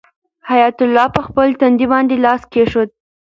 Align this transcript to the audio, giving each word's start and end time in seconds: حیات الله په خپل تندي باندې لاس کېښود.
حیات 0.49 0.77
الله 0.85 1.07
په 1.15 1.21
خپل 1.27 1.47
تندي 1.59 1.87
باندې 1.93 2.15
لاس 2.25 2.41
کېښود. 2.51 2.89